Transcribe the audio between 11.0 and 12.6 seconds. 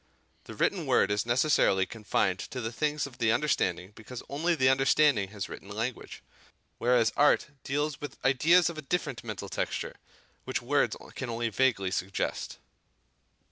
can only vaguely suggest.